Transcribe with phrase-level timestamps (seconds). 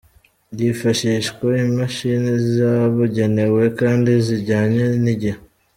[0.57, 5.37] Hifashishwa Imashini zabugenewe kandi zijyanye n'igihe.